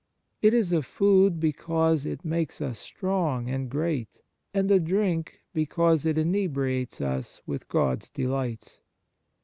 [0.41, 4.09] It is a food, because it makes us strong and great,
[4.51, 8.79] and a drink, because it inebriates us with God s delights.